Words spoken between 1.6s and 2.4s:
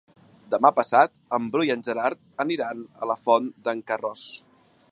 i en Gerard